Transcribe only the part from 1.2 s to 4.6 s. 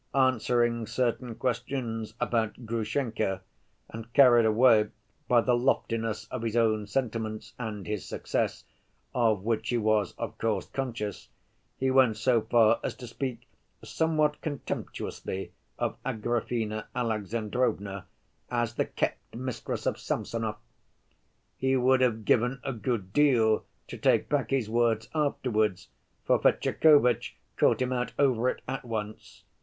questions about Grushenka, and carried